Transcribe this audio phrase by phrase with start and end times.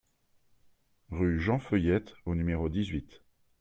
[1.11, 3.21] Rue Jean Feuillette au numéro dix-huit